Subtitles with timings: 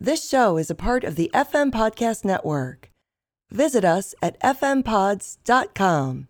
[0.00, 2.92] This show is a part of the FM Podcast Network.
[3.50, 6.28] Visit us at fmpods.com.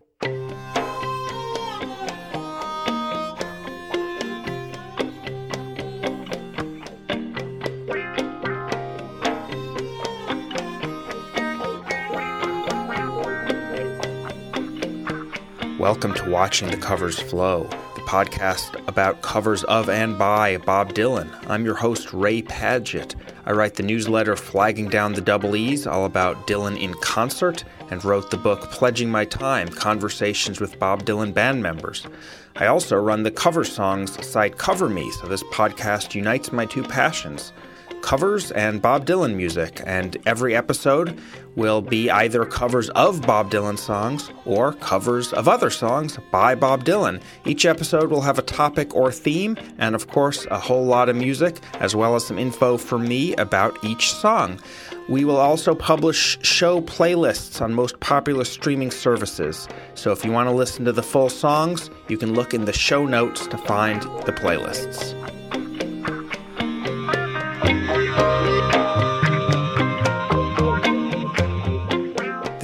[15.77, 17.69] Welcome to Watching the Covers Flow,
[18.09, 21.29] podcast about covers of and by Bob Dylan.
[21.47, 23.13] I'm your host, Ray Padgett.
[23.45, 28.03] I write the newsletter Flagging Down the Double E's, all about Dylan in concert, and
[28.03, 32.07] wrote the book Pledging My Time Conversations with Bob Dylan Band Members.
[32.55, 36.81] I also run the cover songs site Cover Me, so this podcast unites my two
[36.81, 37.53] passions
[38.01, 41.19] covers and Bob Dylan music, and every episode
[41.55, 46.85] will be either covers of Bob Dylan songs or covers of other songs by Bob
[46.85, 47.21] Dylan.
[47.45, 51.15] Each episode will have a topic or theme, and of course, a whole lot of
[51.15, 54.59] music, as well as some info from me about each song.
[55.09, 59.67] We will also publish show playlists on most popular streaming services.
[59.95, 62.73] So if you want to listen to the full songs, you can look in the
[62.73, 65.18] show notes to find the playlists.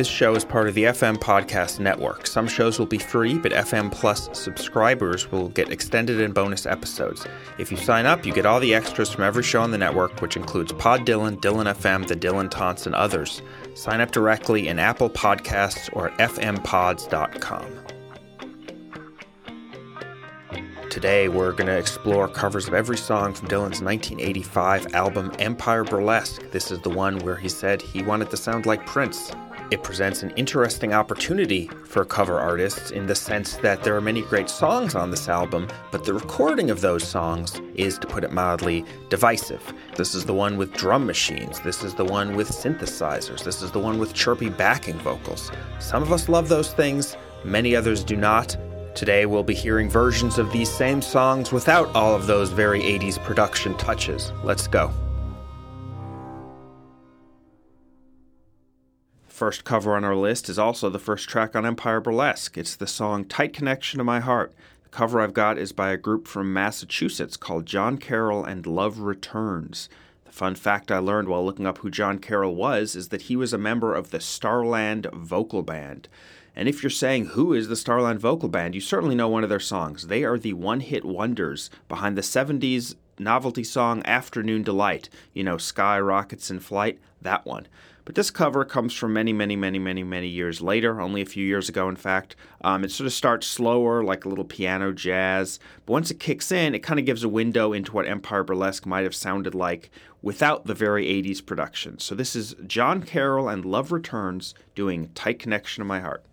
[0.06, 2.28] This show is part of the FM Podcast Network.
[2.28, 7.26] Some shows will be free, but FM Plus subscribers will get extended and bonus episodes.
[7.58, 10.22] If you sign up, you get all the extras from every show on the network,
[10.22, 13.42] which includes Pod Dylan, Dylan FM, The Dylan Taunts, and others.
[13.74, 17.66] Sign up directly in Apple Podcasts or at fmpods.com.
[20.92, 26.44] Today, we're going to explore covers of every song from Dylan's 1985 album Empire Burlesque.
[26.52, 29.32] This is the one where he said he wanted to sound like Prince.
[29.72, 34.22] It presents an interesting opportunity for cover artists in the sense that there are many
[34.22, 38.32] great songs on this album, but the recording of those songs is, to put it
[38.32, 39.74] mildly, divisive.
[39.96, 43.72] This is the one with drum machines, this is the one with synthesizers, this is
[43.72, 45.52] the one with chirpy backing vocals.
[45.80, 48.56] Some of us love those things, many others do not.
[48.94, 53.22] Today we'll be hearing versions of these same songs without all of those very 80s
[53.24, 54.32] production touches.
[54.44, 54.94] Let's go.
[59.36, 62.58] First cover on our list is also the first track on Empire Burlesque.
[62.58, 64.54] It's the song Tight Connection to My Heart.
[64.84, 69.00] The cover I've got is by a group from Massachusetts called Jon Carroll and Love
[69.00, 69.90] Returns.
[70.24, 73.36] The fun fact I learned while looking up who Jon Carroll was is that he
[73.36, 76.08] was a member of the Starland Vocal Band.
[76.56, 79.50] And if you're saying who is the Starland Vocal Band, you certainly know one of
[79.50, 80.08] their songs.
[80.08, 85.10] They are the one hit wonders behind the 70s novelty song Afternoon Delight.
[85.34, 87.68] You know, Sky Rockets in Flight, that one.
[88.06, 91.44] But this cover comes from many, many, many, many, many years later, only a few
[91.44, 92.36] years ago, in fact.
[92.62, 96.52] Um, it sort of starts slower, like a little piano jazz, but once it kicks
[96.52, 99.90] in, it kind of gives a window into what Empire Burlesque might have sounded like
[100.22, 101.98] without the very 80s production.
[101.98, 106.24] So this is Jon Carroll and Love Returns doing Tight Connection to My Heart.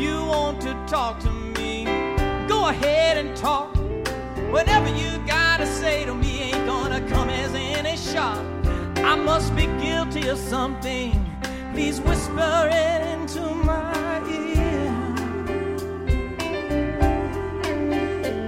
[0.00, 1.84] You want to talk to me?
[2.46, 3.79] Go ahead and talk.
[4.50, 8.44] Whatever you gotta say to me ain't gonna come as any shock.
[8.96, 11.24] I must be guilty of something.
[11.72, 14.90] Please whisper it into my ear.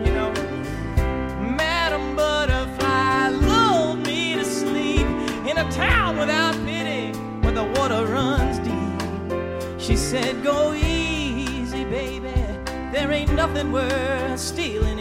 [0.04, 0.32] You know,
[1.56, 5.06] Madam Butterfly lulled me to sleep
[5.46, 9.80] in a town without pity where the water runs deep.
[9.80, 12.34] She said, Go easy, baby.
[12.92, 14.91] There ain't nothing worth stealing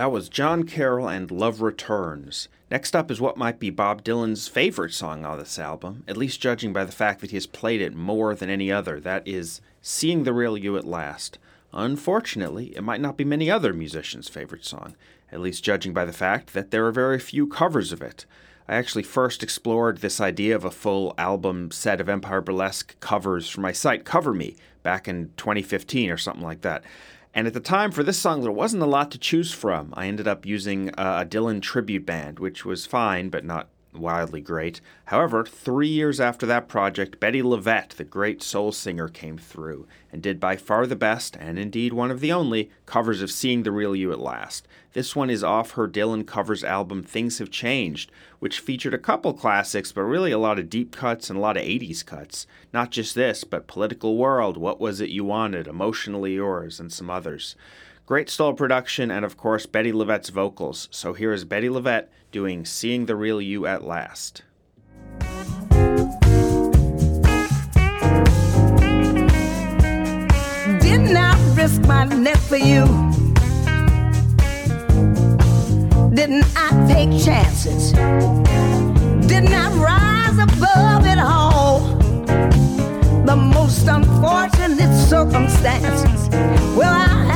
[0.00, 2.48] That was Jon Carroll and Love Returns.
[2.70, 6.40] Next up is what might be Bob Dylan's favorite song on this album, at least
[6.40, 8.98] judging by the fact that he has played it more than any other.
[8.98, 11.36] That is Seeing the Real You at Last.
[11.74, 14.96] Unfortunately, it might not be many other musicians' favorite song,
[15.30, 18.24] at least judging by the fact that there are very few covers of it.
[18.66, 23.50] I actually first explored this idea of a full album set of Empire Burlesque covers
[23.50, 26.84] for my site Cover Me back in 2015 or something like that.
[27.32, 29.94] And at the time for this song, there wasn't a lot to choose from.
[29.96, 34.40] I ended up using uh, a Dylan tribute band, which was fine, but not wildly
[34.40, 34.80] great.
[35.06, 40.22] However, three years after that project, Bettye LaVette, the great soul singer, came through and
[40.22, 43.72] did by far the best, and indeed one of the only, covers of Seeing the
[43.72, 44.66] Real You at Last.
[44.92, 48.10] This one is off her Dylan covers album Things Have Changed,
[48.40, 51.56] which featured a couple classics, but really a lot of deep cuts and a lot
[51.56, 52.46] of 80s cuts.
[52.72, 57.08] Not just this, but Political World, What Was It You Wanted, Emotionally Yours, and some
[57.10, 57.54] others.
[58.10, 60.88] Great style production, and of course, Bettye LaVette's vocals.
[60.90, 64.42] So here is Bettye LaVette doing Seeing the Real You at Last.
[70.80, 72.84] Did not I risk my neck for you.
[76.12, 77.92] Didn't I take chances?
[79.28, 81.78] Did not I rise above it all.
[83.24, 86.28] The most unfortunate circumstances.
[86.76, 87.29] Well, I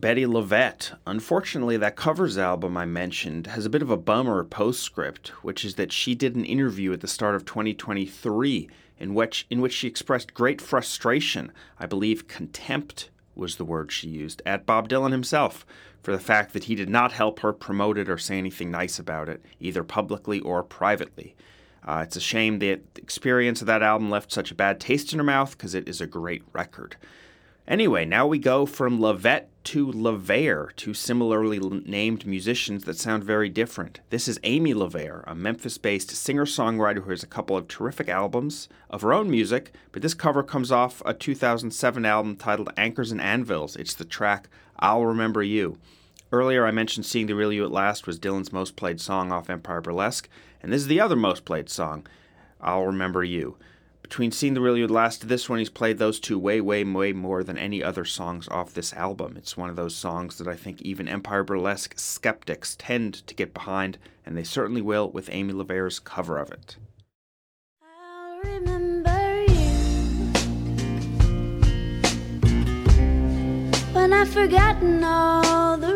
[0.00, 0.96] That was LaVette.
[1.08, 5.74] Unfortunately, that covers album I mentioned has a bit of a bummer postscript, which is
[5.74, 8.68] that she did an interview at the start of 2023
[9.00, 11.50] in which in which she expressed great frustration,
[11.80, 15.66] I believe contempt was the word she used, at Bob Dylan himself
[16.00, 19.00] for the fact that he did not help her promote it or say anything nice
[19.00, 21.34] about it, either publicly or privately.
[21.84, 25.12] Uh, it's a shame that the experience of that album left such a bad taste
[25.12, 26.94] in her mouth because it is a great record.
[27.68, 33.50] Anyway, now we go from LaVette to LaVere, two similarly named musicians that sound very
[33.50, 34.00] different.
[34.08, 38.08] This is Amy LaVere, a Memphis based singer songwriter who has a couple of terrific
[38.08, 43.12] albums of her own music, but this cover comes off a 2007 album titled Anchors
[43.12, 43.76] and Anvils.
[43.76, 44.48] It's the track
[44.78, 45.76] I'll Remember You.
[46.32, 49.50] Earlier, I mentioned Seeing the Real You at Last was Dylan's most played song off
[49.50, 50.26] Empire Burlesque,
[50.62, 52.06] and this is the other most played song,
[52.62, 53.58] I'll Remember You.
[54.08, 56.82] Between Seeing the Real You Last to this one, he's played those two way, way,
[56.82, 59.36] way more than any other songs off this album.
[59.36, 63.52] It's one of those songs that I think even Empire Burlesque skeptics tend to get
[63.52, 66.78] behind, and they certainly will with Amy LaVere's cover of it.
[73.94, 75.87] I've forgotten all the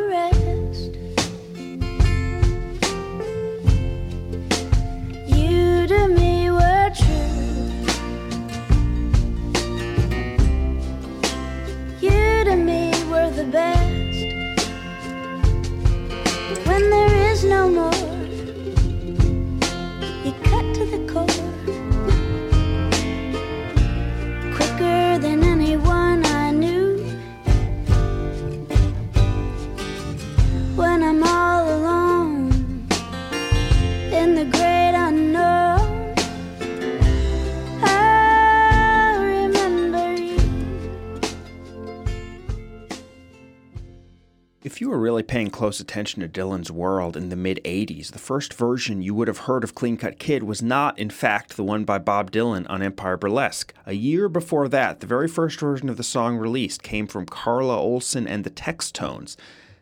[44.73, 48.19] If you were really paying close attention to Dylan's world in the mid 80s, the
[48.19, 51.63] first version you would have heard of Clean Cut Kid was not, in fact, the
[51.63, 53.75] one by Bob Dylan on Empire Burlesque.
[53.85, 57.77] A year before that, the very first version of the song released came from Carla
[57.77, 59.37] Olson and the Textones.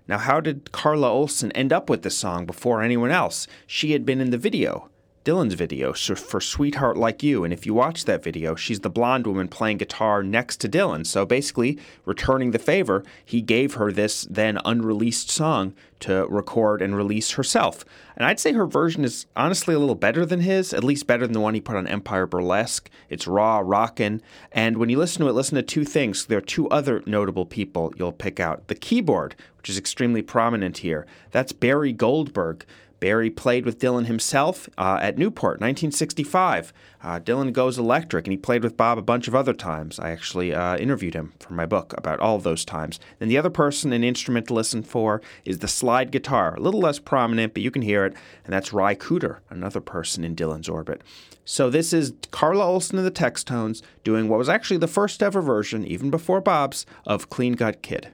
[0.09, 3.47] Now, how did Carla Olson end up with this song before anyone else?
[3.69, 4.90] She had been in the video.
[5.23, 7.45] Dylan's video for Sweetheart Like You.
[7.45, 11.07] And if you watch that video, she's the blonde woman playing guitar next to Dylan.
[11.07, 16.97] So basically, returning the favor, he gave her this then unreleased song to record and
[16.97, 17.85] release herself.
[18.17, 21.27] And I'd say her version is honestly a little better than his, at least better
[21.27, 22.89] than the one he put on Empire Burlesque.
[23.11, 24.23] It's raw, rockin'.
[24.53, 26.25] And when you listen to it, listen to two things.
[26.25, 28.69] There are two other notable people you'll pick out.
[28.69, 32.65] The keyboard, which is extremely prominent here, that's Barry Goldberg.
[33.01, 36.73] Barry played with Dylan himself uh, at Newport, 1965.
[37.03, 39.99] Uh, Dylan goes electric, and he played with Bob a bunch of other times.
[39.99, 43.01] I actually uh, interviewed him for my book about all of those times.
[43.19, 46.81] And the other person, an instrument to listen for, is the slide guitar, a little
[46.81, 48.15] less prominent, but you can hear it,
[48.45, 51.01] and that's Ry Cooder, another person in Dylan's orbit.
[51.47, 55.41] So this is Carla Olson and the Textones doing what was actually the first ever
[55.41, 58.13] version, even before Bob's, of Clean Cut Kid.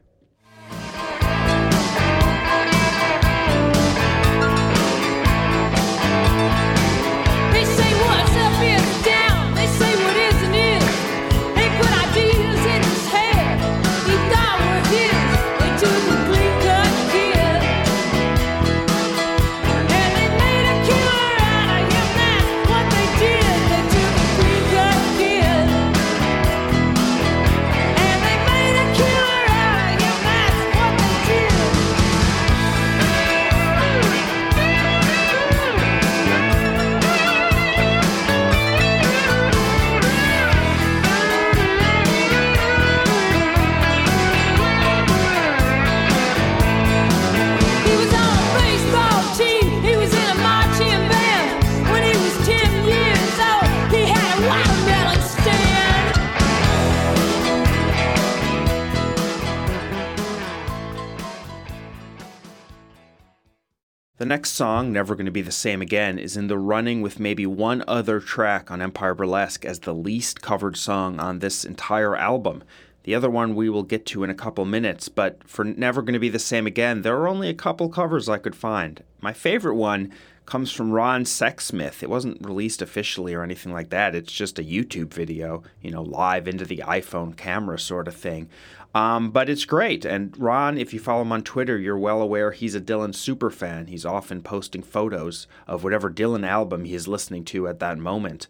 [64.56, 68.20] Song, Never Gonna Be the Same Again, is in the running with maybe one other
[68.20, 72.64] track on Empire Burlesque as the least covered song on this entire album.
[73.02, 76.18] The other one we will get to in a couple minutes, but for Never Gonna
[76.18, 79.02] Be the Same Again, there are only a couple covers I could find.
[79.20, 80.10] My favorite one
[80.46, 82.02] comes from Ron Sexsmith.
[82.02, 84.14] It wasn't released officially or anything like that.
[84.14, 88.48] It's just a YouTube video, you know, live into the iPhone camera sort of thing.
[88.94, 90.04] Um, but it's great.
[90.06, 93.50] And Ron, if you follow him on Twitter, you're well aware he's a Dylan super
[93.50, 93.88] fan.
[93.88, 98.46] He's often posting photos of whatever Dylan album he is listening to at that moment.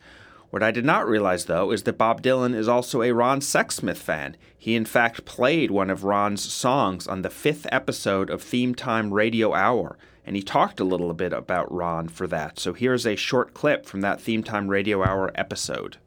[0.50, 3.96] What I did not realize, though, is that Bob Dylan is also a Ron Sexsmith
[3.96, 4.36] fan.
[4.56, 9.12] He, in fact, played one of Ron's songs on the fifth episode of Theme Time
[9.12, 12.58] Radio Hour and he talked a little bit about Ron for that.
[12.58, 15.98] So here's a short clip from that Theme Time Radio Hour episode.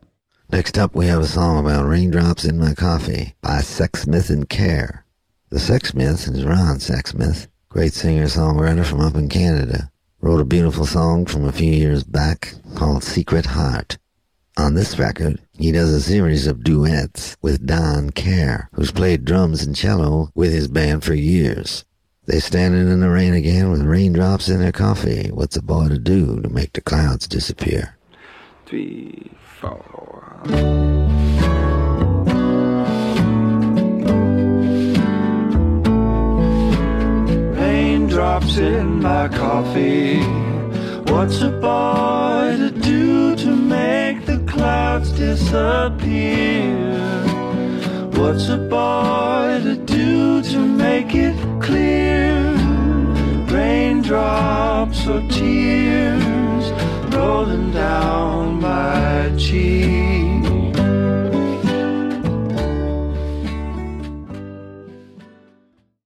[0.51, 5.05] Next up, we have a song about raindrops in my coffee by Sexsmith and Kerr.
[5.49, 9.89] The Sexsmith is Ron Sexsmith, great singer-songwriter from up in Canada.
[10.21, 13.97] Wrote a beautiful song from a few years back called Secret Heart.
[14.57, 19.63] On this record, he does a series of duets with Don Kerr, who's played drums
[19.63, 21.85] and cello with his band for years.
[22.29, 25.31] They standing in the rain again with raindrops in their coffee.
[25.33, 27.97] What's a boy to do to make the clouds disappear?
[28.67, 30.39] Three, four.
[37.55, 40.21] Raindrops in my coffee.
[41.11, 46.69] What's a boy to do to make the clouds disappear?
[48.13, 49.78] What's a boy to
[55.09, 56.71] Or tears
[57.13, 60.19] rolling down my cheek.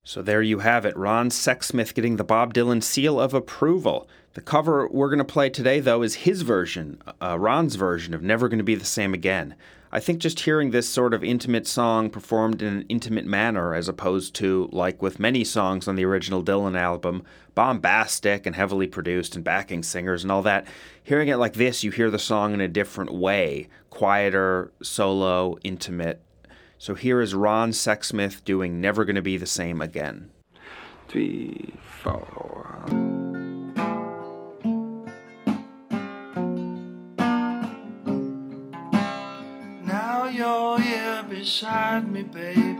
[0.05, 4.07] So there you have it, Ron Sexsmith getting the Bob Dylan seal of approval.
[4.33, 8.23] The cover we're going to play today, though, is his version, uh, Ron's version of
[8.23, 9.53] Never Gonna Be the Same Again.
[9.91, 13.87] I think just hearing this sort of intimate song performed in an intimate manner, as
[13.87, 17.23] opposed to, like with many songs on the original Dylan album,
[17.53, 20.65] bombastic and heavily produced and backing singers and all that,
[21.03, 26.19] hearing it like this, you hear the song in a different way quieter, solo, intimate.
[26.79, 30.31] So here is Ron Sexsmith doing Never Gonna Be the Same Again.
[31.07, 32.22] Three, four.
[41.53, 42.79] Beside me, baby.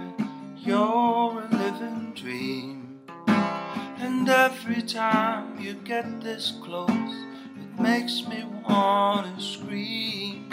[0.58, 3.01] You're a living dream.
[3.27, 10.50] And every time you get this close, it makes me wanna scream.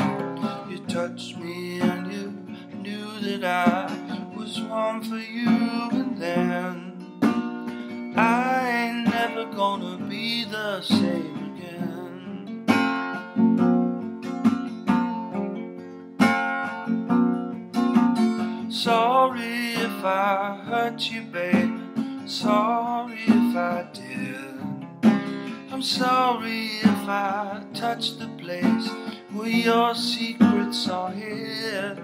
[0.68, 2.26] You touched me and you
[2.76, 6.52] knew that I was one for you, and then
[8.18, 11.29] I ain't never gonna be the same
[20.00, 21.78] if I hurt you, babe.
[22.24, 25.04] Sorry if I did.
[25.70, 28.88] I'm sorry if I touched the place
[29.30, 32.00] where your secrets are hid.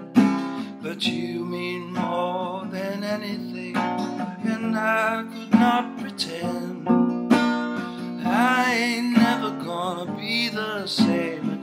[0.79, 6.87] But you mean more than anything, and I could not pretend.
[8.23, 11.56] I ain't never gonna be the same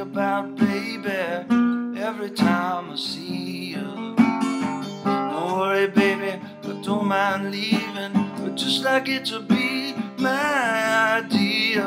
[0.00, 1.10] about, baby,
[2.00, 4.16] every time I see you.
[5.04, 11.86] Don't worry, baby, I don't mind leaving, but just like it to be my idea.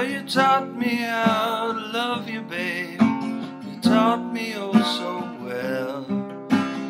[0.00, 3.02] Well, you taught me how to love you, babe.
[3.02, 6.06] You taught me oh so well.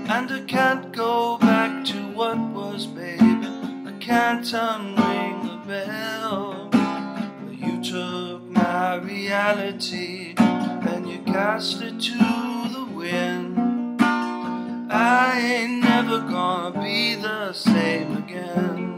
[0.09, 3.19] And I can't go back to what was, babe.
[3.21, 6.71] I can't unring the bell.
[7.50, 12.19] You took my reality and you cast it to
[12.76, 14.00] the wind.
[14.88, 18.90] I ain't never gonna be the same again.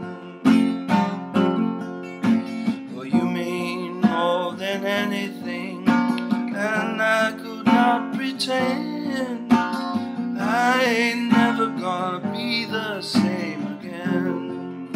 [8.45, 14.89] Pretend I ain't never gonna be the same again.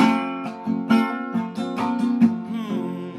[2.49, 3.11] Hmm.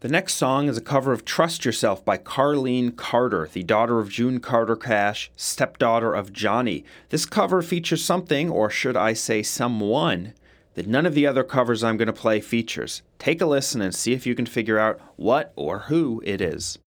[0.00, 3.98] The The next song is a cover of Trust Yourself by Carlene Carter, the daughter
[3.98, 6.82] of June Carter Cash, stepdaughter of Johnny.
[7.10, 10.32] This cover features something, or should I say someone,
[10.74, 13.02] that none of the other covers I'm going to play features.
[13.18, 16.78] Take a listen and see if you can figure out what or who it is.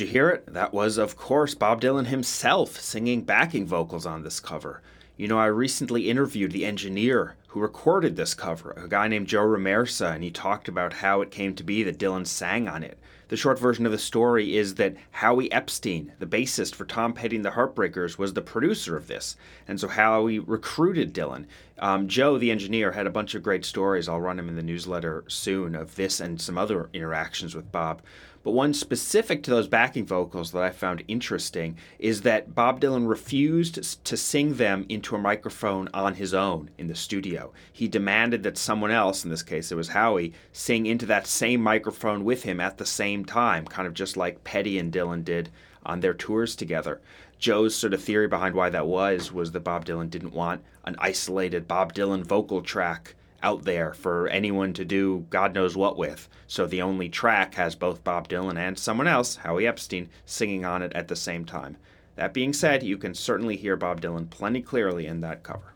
[0.00, 0.52] You hear it?
[0.52, 4.82] That was, of course, Bob Dylan himself singing backing vocals on this cover.
[5.16, 9.44] You know, I recently interviewed the engineer who recorded this cover, a guy named Joe
[9.44, 12.98] Ramersa, and he talked about how it came to be that Dylan sang on it.
[13.28, 17.36] The short version of the story is that Howie Epstein, the bassist for Tom Petty
[17.36, 19.36] and the Heartbreakers, was the producer of this.
[19.68, 21.46] And so Howie recruited Dylan.
[21.80, 24.08] Um, Joe, the engineer, had a bunch of great stories.
[24.08, 28.02] I'll run them in the newsletter soon of this and some other interactions with Bob.
[28.42, 33.06] But one specific to those backing vocals that I found interesting is that Bob Dylan
[33.06, 37.52] refused to sing them into a microphone on his own in the studio.
[37.70, 41.60] He demanded that someone else, in this case it was Howie, sing into that same
[41.60, 45.50] microphone with him at the same time, kind of just like Petty and Dylan did
[45.84, 47.00] on their tours together.
[47.40, 50.94] Joe's sort of theory behind why that was was that Bob Dylan didn't want an
[50.98, 56.28] isolated Bob Dylan vocal track out there for anyone to do God knows what with.
[56.46, 60.82] So the only track has both Bob Dylan and someone else, Howie Epstein, singing on
[60.82, 61.78] it at the same time.
[62.16, 65.74] That being said, you can certainly hear Bob Dylan plenty clearly in that cover.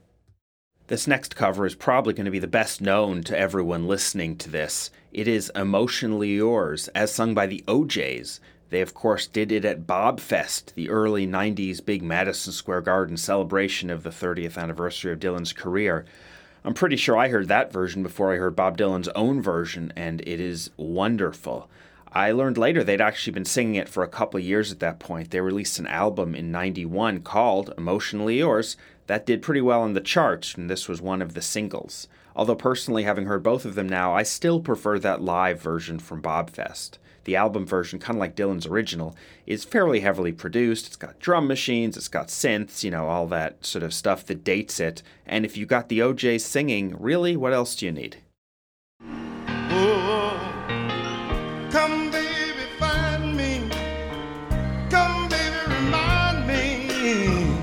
[0.88, 4.50] This next cover is probably going to be the best known to everyone listening to
[4.50, 4.90] this.
[5.12, 8.38] It is Emotionally Yours, as sung by the O'Jays.
[8.74, 13.16] They, of course, did it at Bob Fest, the early 90s big Madison Square Garden
[13.16, 16.04] celebration of the 30th anniversary of Dylan's career.
[16.64, 20.22] I'm pretty sure I heard that version before I heard Bob Dylan's own version, and
[20.22, 21.68] it is wonderful.
[22.12, 25.30] I learned later they'd actually been singing it for a couple years at that point.
[25.30, 30.00] They released an album in 91 called Emotionally Yours that did pretty well on the
[30.00, 32.08] charts, and this was one of the singles.
[32.34, 36.20] Although personally, having heard both of them now, I still prefer that live version from
[36.20, 36.98] Bobfest.
[37.24, 40.86] The album version, kind of like Dylan's original, is fairly heavily produced.
[40.86, 44.44] It's got drum machines, it's got synths, you know, all that sort of stuff that
[44.44, 45.02] dates it.
[45.26, 48.18] And if you got the OJ singing, really, what else do you need?
[49.70, 50.38] Oh,
[51.70, 53.68] come, baby, find me.
[54.90, 57.53] Come, baby, remind me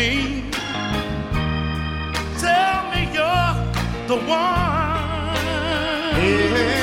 [0.00, 0.44] me.
[2.44, 3.52] Tell me you're
[4.10, 5.36] the one.
[6.16, 6.79] And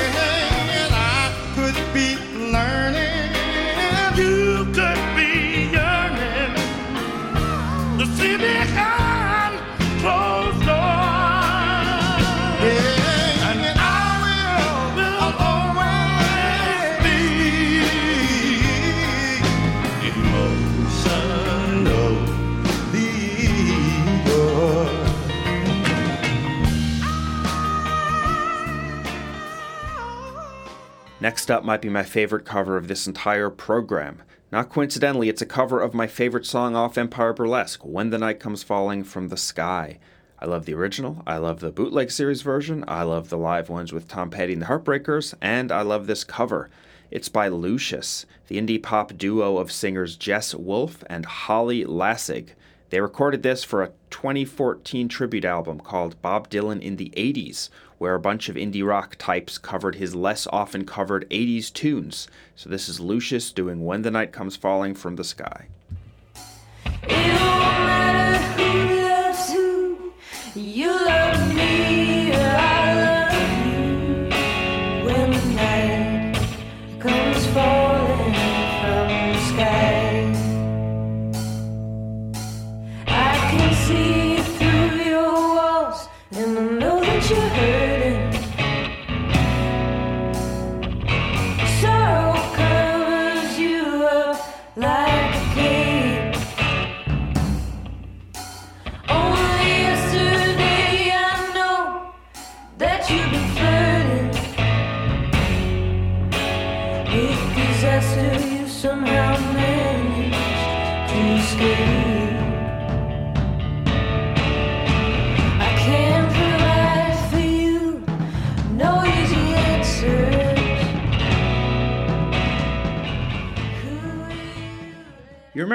[31.20, 34.22] Next up might be my favorite cover of this entire program.
[34.52, 38.38] Not coincidentally, it's a cover of my favorite song off Empire Burlesque, When the Night
[38.38, 39.98] Comes Falling from the Sky.
[40.38, 43.92] I love the original, I love the bootleg series version, I love the live ones
[43.92, 46.70] with Tom Petty and the Heartbreakers, and I love this cover.
[47.10, 52.50] It's by Lucius, the indie pop duo of singers Jess Wolfe and Holly Laessig.
[52.90, 58.14] They recorded this for a 2014 tribute album called Bob Dylan in the 80s, where
[58.14, 62.28] a bunch of indie rock types covered his less often covered 80s tunes.
[62.56, 65.66] So this is Lucius doing When the Night Comes Falling from the Sky.
[70.54, 71.27] You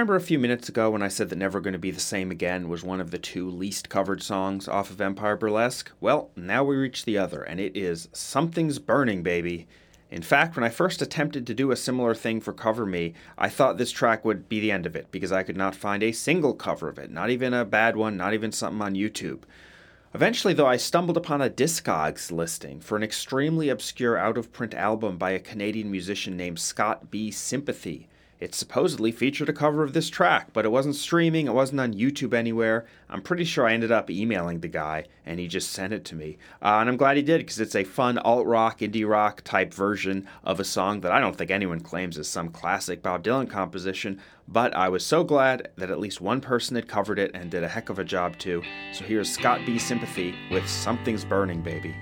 [0.03, 2.67] remember a few minutes ago when I said that Never Gonna Be the Same Again
[2.67, 5.93] was one of the two least covered songs off of Empire Burlesque?
[6.01, 9.65] Well, now we reach the other, and it is Something's Burning, Baby.
[10.11, 13.47] In fact, when I first attempted to do a similar thing for Cover Me, I
[13.47, 16.11] thought this track would be the end of it because I could not find a
[16.11, 19.43] single cover of it, not even a bad one, not even something on YouTube.
[20.13, 24.73] Eventually, though, I stumbled upon a Discogs listing for an extremely obscure out of print
[24.73, 27.31] album by a Canadian musician named Scott B.
[27.31, 28.09] Sympathy.
[28.43, 31.93] It supposedly featured a cover of this track, but it wasn't streaming, it wasn't on
[31.93, 32.85] YouTube anywhere.
[33.09, 36.15] I'm pretty sure I ended up emailing the guy, and he just sent it to
[36.15, 36.37] me.
[36.61, 39.73] Uh, and I'm glad he did, because it's a fun alt rock, indie rock type
[39.73, 43.49] version of a song that I don't think anyone claims is some classic Bob Dylan
[43.49, 47.49] composition, but I was so glad that at least one person had covered it and
[47.49, 48.61] did a heck of a job too.
[48.91, 49.79] So here's Scott B.
[49.79, 51.95] Sympathy with Something's Burning, Baby.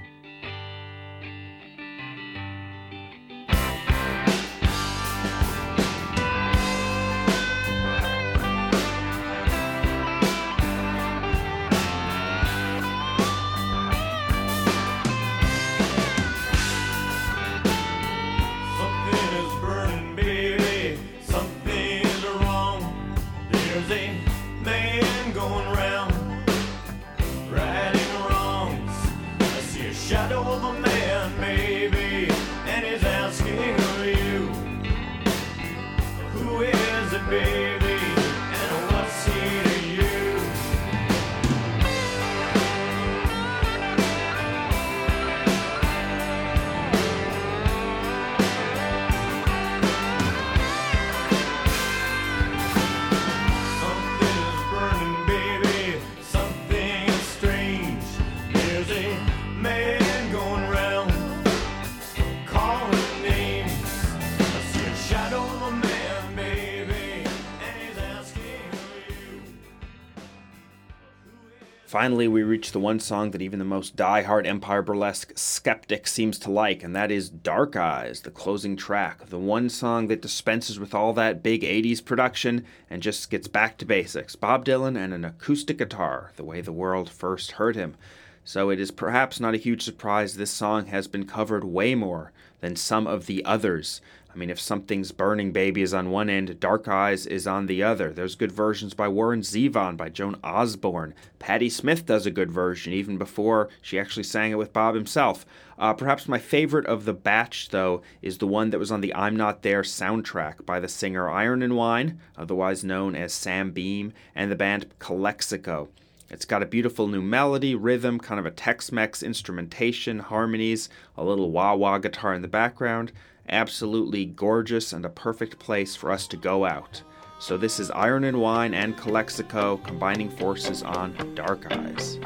[72.02, 76.40] Finally, we reach the one song that even the most die-hard Empire Burlesque skeptic seems
[76.40, 79.28] to like, and that is Dark Eyes, the closing track.
[79.28, 83.78] The one song that dispenses with all that big 80s production and just gets back
[83.78, 84.36] to basics.
[84.36, 87.96] Bob Dylan and an acoustic guitar, the way the world first heard him.
[88.44, 92.32] So it is perhaps not a huge surprise this song has been covered way more
[92.62, 94.02] than some of the others.
[94.34, 97.84] I mean, if Something's Burning Baby is on one end, Dark Eyes is on the
[97.84, 98.14] other.
[98.14, 101.14] There's good versions by Warren Zevon, by Joan Osborne.
[101.38, 105.46] Patti Smith does a good version, even before she actually sang it with Bob himself.
[105.78, 109.14] Uh, perhaps my favorite of the batch, though, is the one that was on the
[109.14, 114.14] I'm Not There soundtrack by the singer Iron and Wine, otherwise known as Sam Beam,
[114.34, 115.90] and the band Calexico.
[116.30, 121.26] It's got a beautiful new melody, rhythm, kind of a Tex Mex instrumentation, harmonies, a
[121.26, 123.12] little wah wah guitar in the background.
[123.50, 127.02] Absolutely gorgeous and a perfect place for us to go out.
[127.40, 132.20] So, this is Iron and Wine and Calexico combining forces on Dark Eyes.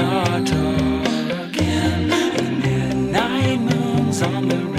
[0.00, 2.08] Are talking,
[2.60, 4.77] midnight moons on the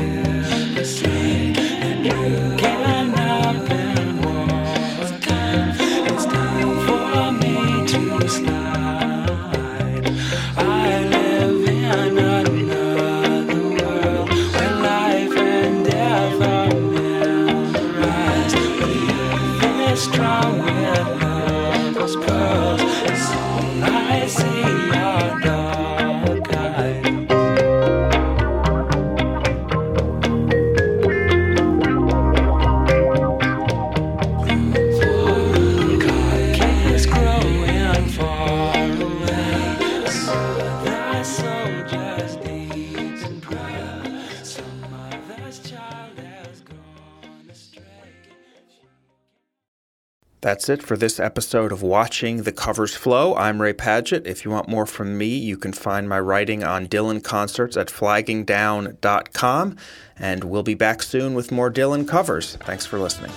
[50.41, 53.35] That's it for this episode of Watching the Covers Flow.
[53.35, 54.25] I'm Ray Padgett.
[54.25, 57.87] If you want more from me, you can find my writing on Dylan concerts at
[57.87, 59.75] flaggingdown.com.
[60.17, 62.55] And we'll be back soon with more Dylan covers.
[62.61, 63.31] Thanks for listening.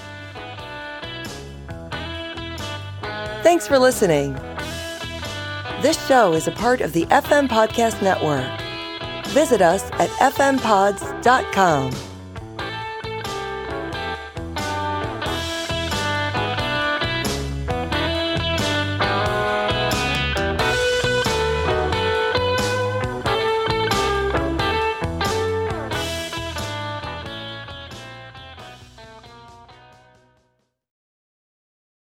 [3.43, 4.35] Thanks for listening.
[5.83, 8.47] This show is a part of the FM Podcast Network.
[9.33, 12.12] Visit us at fmpods.com.